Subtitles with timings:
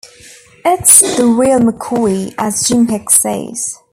[0.65, 3.77] It's the 'real McCoy,' as Jim Hicks says.